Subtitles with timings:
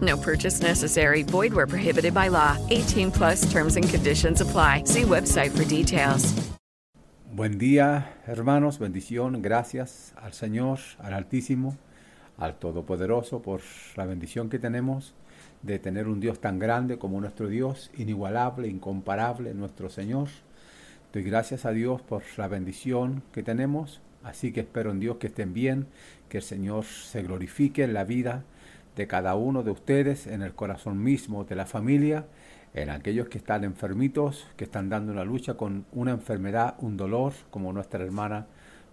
[0.00, 1.22] No purchase necessary.
[1.22, 2.56] Void where prohibited by law.
[2.70, 4.82] 18 plus terms and conditions apply.
[4.84, 6.34] See website for details.
[7.36, 8.78] Buen día, hermanos.
[8.78, 9.42] Bendición.
[9.42, 11.76] Gracias al Señor, al Altísimo,
[12.38, 13.60] al Todopoderoso por
[13.94, 15.14] la bendición que tenemos
[15.62, 20.28] de tener un Dios tan grande como nuestro Dios, inigualable, incomparable, nuestro Señor.
[21.12, 24.00] Doy gracias a Dios por la bendición que tenemos.
[24.22, 25.86] Así que espero en Dios que estén bien,
[26.28, 28.44] que el Señor se glorifique en la vida
[28.96, 32.24] de cada uno de ustedes, en el corazón mismo de la familia,
[32.74, 37.32] en aquellos que están enfermitos, que están dando una lucha con una enfermedad, un dolor,
[37.50, 38.46] como nuestra hermana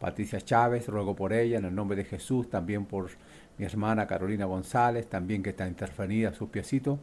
[0.00, 3.10] Patricia Chávez, ruego por ella en el nombre de Jesús, también por
[3.58, 7.00] mi hermana Carolina González, también que está interferida sus piecitos,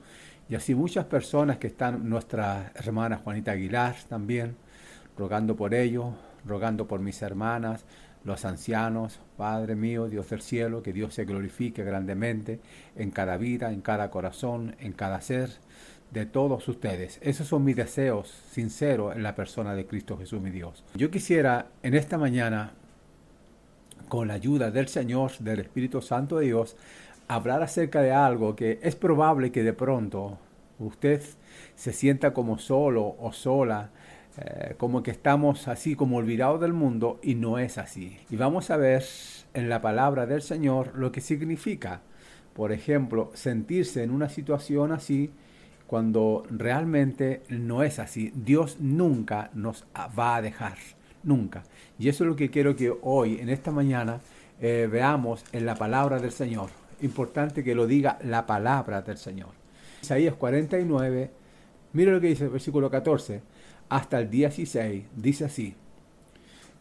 [0.48, 4.56] y así muchas personas que están, nuestra hermana Juanita Aguilar también,
[5.18, 6.14] rogando por ellos,
[6.46, 7.84] rogando por mis hermanas,
[8.26, 12.60] los ancianos, Padre mío, Dios del cielo, que Dios se glorifique grandemente
[12.96, 15.52] en cada vida, en cada corazón, en cada ser
[16.12, 17.20] de todos ustedes.
[17.22, 20.84] Esos son mis deseos sinceros en la persona de Cristo Jesús, mi Dios.
[20.96, 22.74] Yo quisiera en esta mañana,
[24.10, 26.76] con la ayuda del Señor, del Espíritu Santo de Dios,
[27.28, 30.40] hablar acerca de algo que es probable que de pronto
[30.80, 31.22] usted
[31.76, 33.92] se sienta como solo o sola
[34.38, 38.18] eh, como que estamos así como olvidados del mundo y no es así.
[38.30, 39.06] Y vamos a ver
[39.54, 42.02] en la palabra del Señor lo que significa,
[42.54, 45.32] por ejemplo, sentirse en una situación así
[45.88, 48.34] cuando realmente no es así.
[48.36, 49.86] Dios nunca nos
[50.20, 50.78] va a dejar,
[51.24, 51.64] nunca.
[51.98, 54.20] Y eso es lo que quiero que hoy, en esta mañana,
[54.60, 56.72] eh, veamos en la palabra del Señor.
[57.02, 59.52] Importante que lo diga la palabra del Señor.
[60.02, 61.32] Isaías 49,
[61.94, 63.55] mire lo que dice el versículo 14
[63.90, 65.76] hasta el 16, dice así,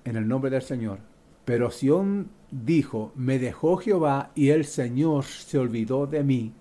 [0.04, 0.98] en el nombre del Señor.
[1.44, 6.52] Pero Sión dijo, me dejó Jehová y el Señor se olvidó de mí.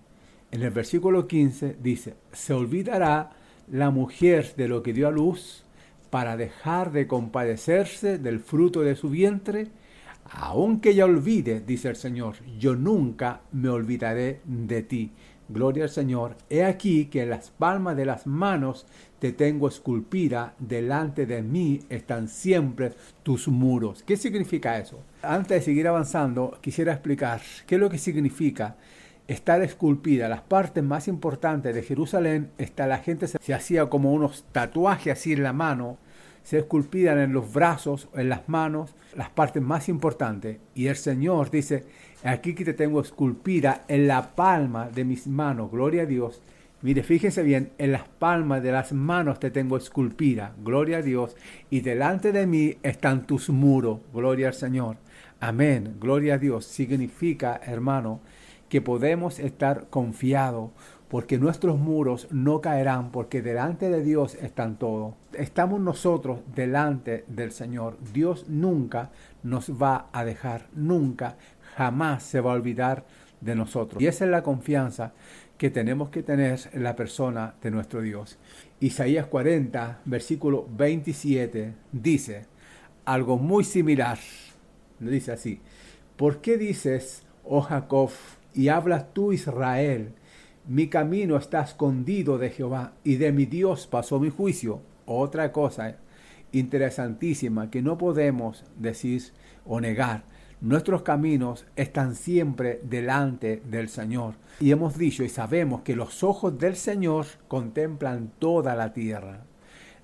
[0.51, 3.31] En el versículo 15 dice, se olvidará
[3.71, 5.63] la mujer de lo que dio a luz
[6.09, 9.69] para dejar de compadecerse del fruto de su vientre.
[10.25, 15.11] Aunque ella olvide, dice el Señor, yo nunca me olvidaré de ti.
[15.49, 16.35] Gloria al Señor.
[16.49, 18.85] He aquí que en las palmas de las manos
[19.19, 22.91] te tengo esculpida, delante de mí están siempre
[23.23, 24.03] tus muros.
[24.03, 24.99] ¿Qué significa eso?
[25.21, 28.75] Antes de seguir avanzando, quisiera explicar qué es lo que significa
[29.27, 30.27] estar esculpida.
[30.27, 35.33] Las partes más importantes de Jerusalén, está, la gente se, hacía como unos tatuajes así
[35.33, 35.97] en la mano,
[36.43, 40.57] se esculpían en los brazos, en las manos, las partes más importantes.
[40.75, 41.85] Y el Señor dice,
[42.23, 46.41] aquí que te tengo esculpida en la palma de mis manos, gloria a Dios
[46.83, 51.37] Mire, fíjense bien, en las palmas de las manos te tengo esculpida, gloria a Dios,
[51.69, 54.97] y delante de mí están tus muros, gloria al Señor.
[55.39, 56.65] Amén, gloria a Dios.
[56.65, 58.19] Significa, hermano,
[58.67, 60.71] que podemos estar confiados
[61.13, 65.13] porque nuestros muros no caerán, porque delante de Dios están todos.
[65.33, 67.99] Estamos nosotros delante del Señor.
[68.11, 69.11] Dios nunca
[69.43, 71.37] nos va a dejar, nunca,
[71.75, 73.05] jamás se va a olvidar
[73.41, 74.01] de nosotros.
[74.01, 75.13] Y esa es la confianza
[75.59, 78.39] que tenemos que tener en la persona de nuestro Dios.
[78.79, 82.47] Isaías 40, versículo 27, dice
[83.05, 84.17] algo muy similar.
[84.99, 85.61] Dice así,
[86.17, 88.09] ¿por qué dices, oh Jacob,
[88.55, 90.15] y hablas tú Israel?
[90.67, 94.81] Mi camino está escondido de Jehová y de mi Dios pasó mi juicio.
[95.05, 95.97] Otra cosa
[96.51, 99.21] interesantísima que no podemos decir
[99.65, 100.23] o negar
[100.63, 104.35] Nuestros caminos están siempre delante del Señor.
[104.61, 109.41] Y hemos dicho y sabemos que los ojos del Señor contemplan toda la tierra.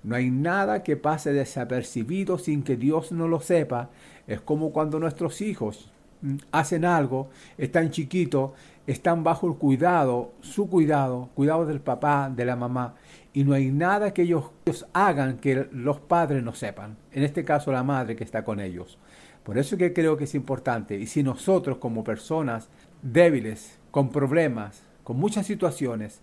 [0.04, 3.90] No hay nada que pase desapercibido sin que Dios no lo sepa.
[4.28, 5.94] Es como cuando nuestros hijos
[6.52, 8.52] hacen algo, están chiquitos,
[8.88, 12.96] están bajo el cuidado, su cuidado, cuidado del papá, de la mamá,
[13.34, 14.52] y no hay nada que ellos,
[14.94, 18.98] hagan que los padres no sepan, en este caso la madre que está con ellos.
[19.44, 22.70] Por eso que creo que es importante, y si nosotros como personas
[23.02, 26.22] débiles, con problemas, con muchas situaciones,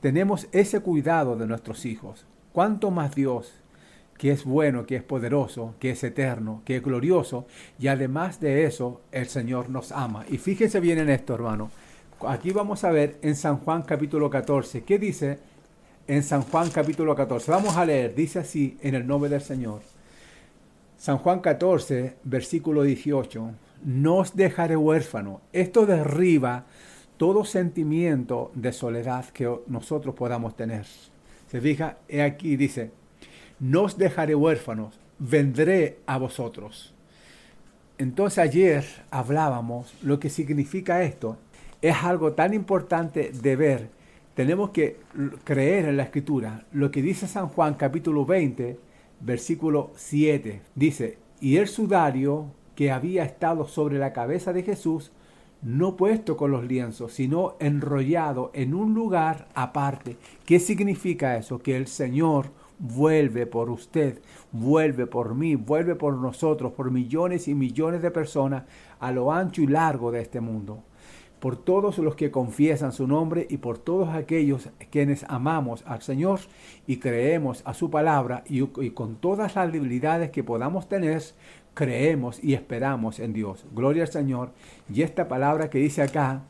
[0.00, 3.52] tenemos ese cuidado de nuestros hijos, cuánto más Dios,
[4.18, 7.46] que es bueno, que es poderoso, que es eterno, que es glorioso,
[7.78, 10.24] y además de eso, el Señor nos ama.
[10.28, 11.70] Y fíjense bien en esto, hermano.
[12.26, 15.38] Aquí vamos a ver en San Juan capítulo 14, ¿qué dice
[16.06, 17.50] en San Juan capítulo 14?
[17.50, 19.82] Vamos a leer, dice así, en el nombre del Señor.
[20.96, 23.50] San Juan 14, versículo 18,
[23.84, 25.42] no os dejaré huérfano.
[25.52, 26.64] Esto derriba
[27.18, 30.86] todo sentimiento de soledad que nosotros podamos tener.
[31.50, 32.90] Se fija, aquí dice,
[33.58, 36.92] no os dejaré huérfanos, vendré a vosotros.
[37.98, 41.38] Entonces ayer hablábamos lo que significa esto.
[41.80, 43.88] Es algo tan importante de ver.
[44.34, 44.98] Tenemos que
[45.44, 46.66] creer en la escritura.
[46.72, 48.78] Lo que dice San Juan capítulo 20,
[49.20, 50.60] versículo 7.
[50.74, 55.10] Dice, y el sudario que había estado sobre la cabeza de Jesús,
[55.62, 60.18] no puesto con los lienzos, sino enrollado en un lugar aparte.
[60.44, 61.58] ¿Qué significa eso?
[61.58, 64.20] Que el Señor vuelve por usted,
[64.52, 68.64] vuelve por mí, vuelve por nosotros, por millones y millones de personas
[69.00, 70.82] a lo ancho y largo de este mundo.
[71.40, 76.40] Por todos los que confiesan su nombre y por todos aquellos quienes amamos al Señor
[76.86, 81.22] y creemos a su palabra y, con todas las debilidades que podamos tener,
[81.74, 83.66] creemos y esperamos en Dios.
[83.74, 84.50] Gloria al Señor.
[84.92, 86.42] Y esta palabra que dice acá,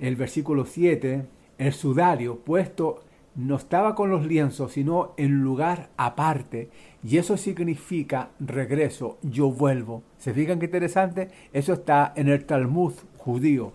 [0.00, 1.26] el versículo 7,
[1.58, 3.03] el sudario puesto
[3.36, 6.70] no estaba con los lienzos, sino en lugar aparte.
[7.02, 10.02] Y eso significa regreso, yo vuelvo.
[10.18, 11.28] ¿Se fijan qué interesante?
[11.52, 13.72] Eso está en el Talmud judío.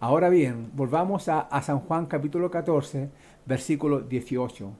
[0.00, 3.10] Ahora bien, volvamos a, San Juan capítulo 14,
[3.46, 4.70] versículo 18.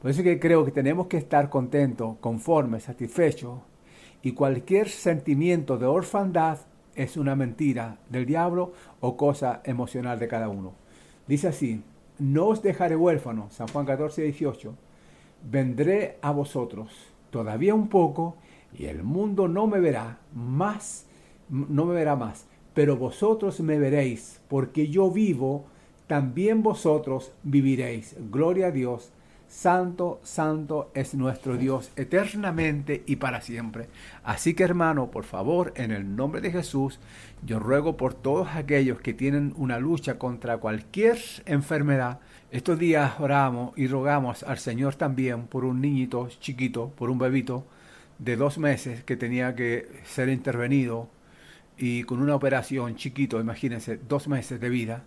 [0.00, 3.60] Por eso que creo que tenemos que estar contentos, conformes, satisfechos.
[4.22, 6.58] Y cualquier sentimiento de orfandad
[6.94, 10.72] es una mentira del diablo o cosa emocional de cada uno.
[11.26, 11.82] Dice así,
[12.18, 14.74] no os dejaré huérfano, San Juan 14, 18,
[15.50, 16.90] vendré a vosotros
[17.30, 18.36] todavía un poco
[18.76, 21.06] y el mundo no me verá más,
[21.48, 25.64] no me verá más, pero vosotros me veréis, porque yo vivo,
[26.06, 28.16] también vosotros viviréis.
[28.30, 29.12] Gloria a Dios.
[29.52, 33.86] Santo, santo es nuestro Dios eternamente y para siempre.
[34.24, 36.98] Así que hermano, por favor, en el nombre de Jesús,
[37.44, 42.18] yo ruego por todos aquellos que tienen una lucha contra cualquier enfermedad.
[42.50, 47.66] Estos días oramos y rogamos al Señor también por un niñito chiquito, por un bebito
[48.18, 51.10] de dos meses que tenía que ser intervenido
[51.76, 55.04] y con una operación chiquito, imagínense, dos meses de vida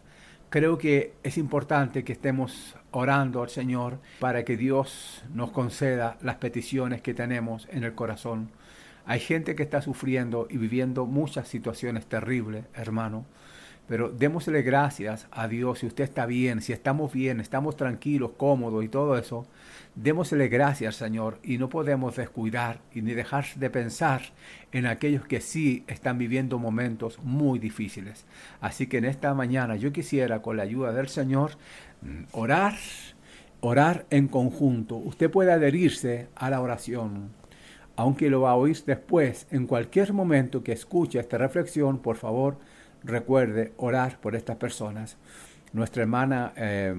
[0.50, 6.38] creo que es importante que estemos orando al Señor para que Dios nos conceda las
[6.38, 8.52] peticiones que tenemos en el corazón.
[9.06, 13.26] Hay gente que está sufriendo y viviendo muchas situaciones terribles, hermano.
[13.88, 18.84] Pero démosle gracias a Dios si usted está bien, si estamos bien, estamos tranquilos, cómodos
[18.84, 19.46] y todo eso.
[19.94, 24.22] Démosle gracias, Señor, y no podemos descuidar y ni dejar de pensar
[24.72, 28.26] en aquellos que sí están viviendo momentos muy difíciles.
[28.60, 31.52] Así que en esta mañana yo quisiera, con la ayuda del Señor,
[32.02, 32.74] mm, orar,
[33.62, 34.96] orar en conjunto.
[34.96, 37.30] Usted puede adherirse a la oración
[37.98, 42.58] aunque lo va a oír después, en cualquier momento que escuche esta reflexión, por favor,
[43.06, 45.18] recuerde orar por estas personas.
[45.74, 46.96] Nuestra hermana eh,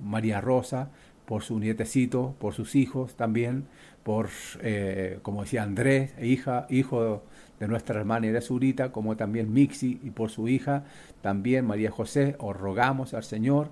[0.00, 0.90] María Rosa,
[1.26, 3.66] por su nietecito, por sus hijos también,
[4.02, 4.28] por,
[4.60, 7.22] eh, como decía Andrés, hija, hijo
[7.60, 8.50] de nuestra hermana Inés
[8.90, 10.84] como también Mixi, y por su hija,
[11.20, 13.68] también María José, os rogamos al Señor,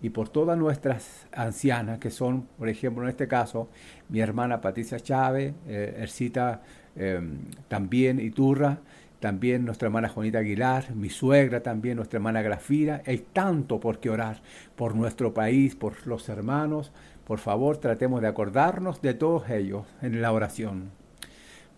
[0.00, 3.68] y por todas nuestras ancianas, que son, por ejemplo, en este caso,
[4.08, 6.62] mi hermana Patricia Chávez, eh, Ercita
[6.96, 7.20] eh,
[7.68, 8.78] también, Iturra,
[9.24, 13.00] también nuestra hermana Juanita Aguilar, mi suegra también, nuestra hermana Grafira.
[13.06, 14.42] Hay tanto por qué orar
[14.76, 16.92] por nuestro país, por los hermanos.
[17.26, 20.90] Por favor, tratemos de acordarnos de todos ellos en la oración.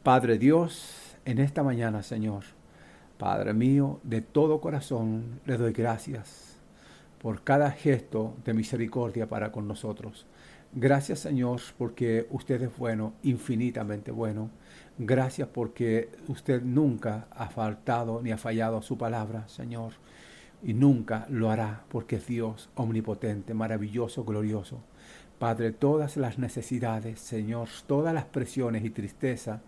[0.02, 2.42] Padre Dios, en esta mañana, Señor,
[3.16, 6.56] Padre mío, de todo corazón le doy gracias
[7.22, 10.26] por cada gesto de misericordia para con nosotros.
[10.72, 14.50] Gracias, Señor, porque usted es bueno, infinitamente bueno.
[14.98, 19.92] Gracias porque usted nunca ha faltado ni ha fallado a su palabra, Señor,
[20.62, 24.80] y nunca lo hará porque es Dios omnipotente, maravilloso, glorioso.
[25.38, 29.60] Padre, todas las necesidades, Señor, todas las presiones y tristeza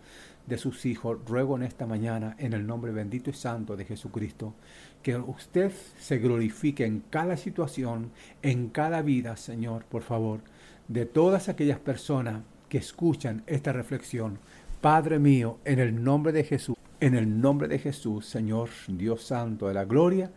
[0.47, 4.55] de sus hijos, ruego en esta mañana, en el nombre bendito y santo de Jesucristo,
[5.03, 10.39] que usted se glorifique en cada situación, en cada vida, Señor, por favor,
[10.87, 14.39] de todas aquellas personas que escuchan esta reflexión.
[14.81, 19.67] Padre mío, en el nombre de Jesús, en el nombre de Jesús, Señor, Dios Santo
[19.67, 20.31] de la Gloria,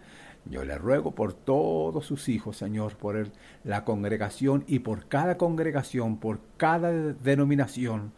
[0.47, 3.31] yo le ruego por todos sus hijos, Señor, por
[3.63, 8.11] la congregación y por cada congregación, por cada denominación,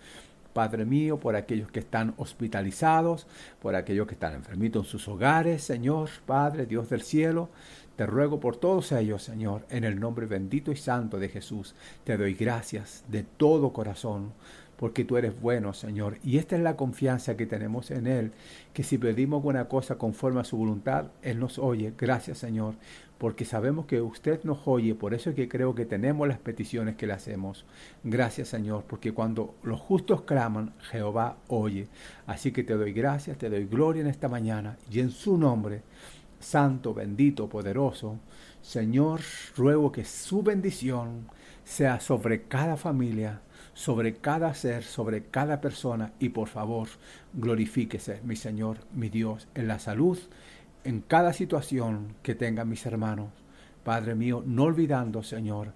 [0.54, 3.26] Padre mío, por aquellos que están hospitalizados,
[3.60, 7.50] por aquellos que están enfermitos en sus hogares, Señor, Padre, Dios del cielo.
[7.96, 11.74] Te ruego por todos ellos, Señor, en el nombre bendito y santo de Jesús.
[12.04, 14.32] Te doy gracias de todo corazón
[14.76, 16.18] porque tú eres bueno, Señor.
[16.22, 18.32] Y esta es la confianza que tenemos en Él,
[18.72, 21.92] que si pedimos alguna cosa conforme a su voluntad, Él nos oye.
[21.96, 22.74] Gracias, Señor,
[23.18, 26.96] porque sabemos que usted nos oye, por eso es que creo que tenemos las peticiones
[26.96, 27.64] que le hacemos.
[28.02, 31.88] Gracias, Señor, porque cuando los justos claman, Jehová oye.
[32.26, 35.82] Así que te doy gracias, te doy gloria en esta mañana, y en su nombre,
[36.40, 38.18] santo, bendito, poderoso,
[38.60, 39.20] Señor,
[39.56, 41.26] ruego que su bendición
[41.64, 43.40] sea sobre cada familia,
[43.74, 46.88] sobre cada ser, sobre cada persona y por favor
[47.34, 50.18] glorifíquese, mi Señor, mi Dios, en la salud,
[50.84, 53.30] en cada situación que tengan mis hermanos.
[53.84, 55.72] Padre mío, no olvidando, Señor,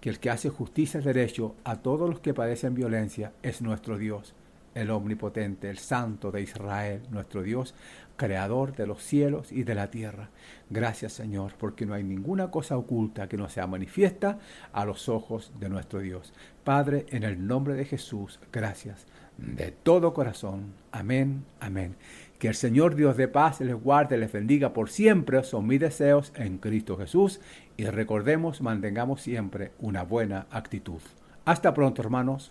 [0.00, 3.98] que el que hace justicia y derecho a todos los que padecen violencia es nuestro
[3.98, 4.34] Dios
[4.74, 7.74] el omnipotente, el santo de Israel, nuestro Dios,
[8.16, 10.30] creador de los cielos y de la tierra.
[10.68, 14.38] Gracias Señor, porque no hay ninguna cosa oculta que no sea manifiesta
[14.72, 16.32] a los ojos de nuestro Dios.
[16.64, 19.06] Padre, en el nombre de Jesús, gracias
[19.38, 20.74] de todo corazón.
[20.92, 21.96] Amén, amén.
[22.38, 25.42] Que el Señor Dios de paz les guarde, les bendiga por siempre.
[25.42, 27.40] Son mis deseos en Cristo Jesús.
[27.76, 31.00] Y recordemos, mantengamos siempre una buena actitud.
[31.44, 32.50] Hasta pronto, hermanos.